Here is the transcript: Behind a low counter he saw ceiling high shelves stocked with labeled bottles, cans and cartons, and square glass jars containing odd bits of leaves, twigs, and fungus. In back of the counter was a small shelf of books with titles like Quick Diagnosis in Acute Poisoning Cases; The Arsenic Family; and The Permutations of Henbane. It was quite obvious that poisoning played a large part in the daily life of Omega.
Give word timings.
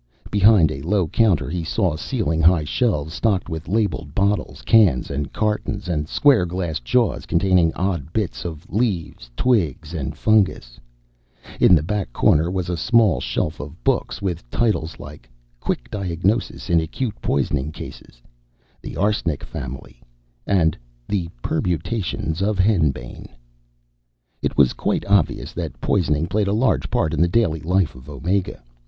Behind 0.31 0.71
a 0.71 0.81
low 0.81 1.07
counter 1.07 1.47
he 1.47 1.63
saw 1.63 1.95
ceiling 1.95 2.41
high 2.41 2.63
shelves 2.63 3.13
stocked 3.13 3.49
with 3.49 3.67
labeled 3.67 4.15
bottles, 4.15 4.63
cans 4.63 5.11
and 5.11 5.31
cartons, 5.31 5.87
and 5.87 6.09
square 6.09 6.43
glass 6.47 6.79
jars 6.79 7.27
containing 7.27 7.71
odd 7.75 8.11
bits 8.11 8.43
of 8.43 8.67
leaves, 8.67 9.29
twigs, 9.37 9.93
and 9.93 10.17
fungus. 10.17 10.79
In 11.59 11.75
back 11.83 12.07
of 12.07 12.13
the 12.15 12.19
counter 12.19 12.49
was 12.49 12.67
a 12.67 12.75
small 12.77 13.21
shelf 13.21 13.59
of 13.59 13.83
books 13.83 14.23
with 14.23 14.49
titles 14.49 14.97
like 14.99 15.29
Quick 15.59 15.91
Diagnosis 15.91 16.71
in 16.71 16.79
Acute 16.79 17.21
Poisoning 17.21 17.71
Cases; 17.71 18.23
The 18.81 18.97
Arsenic 18.97 19.43
Family; 19.43 20.01
and 20.47 20.75
The 21.07 21.29
Permutations 21.43 22.41
of 22.41 22.57
Henbane. 22.57 23.29
It 24.41 24.57
was 24.57 24.73
quite 24.73 25.05
obvious 25.05 25.53
that 25.53 25.79
poisoning 25.79 26.25
played 26.25 26.47
a 26.47 26.53
large 26.53 26.89
part 26.89 27.13
in 27.13 27.21
the 27.21 27.27
daily 27.27 27.59
life 27.61 27.93
of 27.93 28.09
Omega. 28.09 28.63